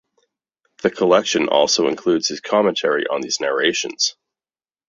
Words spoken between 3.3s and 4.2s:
narrations.